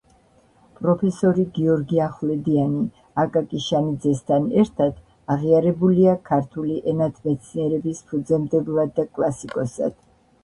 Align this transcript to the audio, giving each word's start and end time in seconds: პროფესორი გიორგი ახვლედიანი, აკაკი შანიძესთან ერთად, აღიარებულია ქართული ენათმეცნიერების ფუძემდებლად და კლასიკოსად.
პროფესორი 0.77 1.43
გიორგი 1.57 1.99
ახვლედიანი, 2.05 2.79
აკაკი 3.23 3.59
შანიძესთან 3.65 4.47
ერთად, 4.63 4.97
აღიარებულია 5.35 6.15
ქართული 6.29 6.79
ენათმეცნიერების 6.93 8.01
ფუძემდებლად 8.13 8.97
და 9.01 9.05
კლასიკოსად. 9.19 9.95